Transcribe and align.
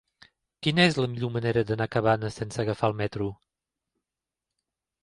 Quina 0.67 0.87
és 0.91 0.97
la 1.01 1.09
millor 1.11 1.31
manera 1.35 1.63
d'anar 1.73 1.87
a 1.91 1.95
Cabanes 1.97 2.41
sense 2.43 2.65
agafar 2.65 2.91
el 2.95 2.99
metro? 3.05 3.29